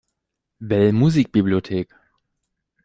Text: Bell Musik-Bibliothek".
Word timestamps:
Bell 0.61 0.93
Musik-Bibliothek". 0.93 1.89